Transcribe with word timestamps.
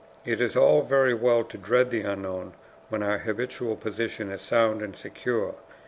It 0.25 0.41
is 0.41 0.57
all 0.57 0.81
very 0.81 1.13
well 1.13 1.43
to 1.43 1.59
dread 1.59 1.91
the 1.91 2.01
unknown 2.01 2.53
when 2.89 3.03
our 3.03 3.19
habitual 3.19 3.75
position 3.75 4.31
is 4.31 4.41
sound 4.41 4.81
and 4.81 4.95
secure. 4.95 5.53